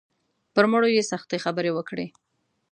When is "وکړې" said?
1.73-2.07